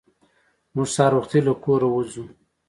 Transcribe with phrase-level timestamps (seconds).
[0.75, 2.25] موږ سهار وختي له کوره وځو.